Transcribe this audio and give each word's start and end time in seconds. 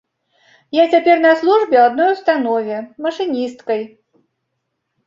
Я 0.77 0.85
цяпер 0.93 1.17
на 1.25 1.33
службе 1.43 1.75
ў 1.81 1.83
адной 1.91 2.09
установе, 2.17 2.75
машыністкай. 3.09 3.81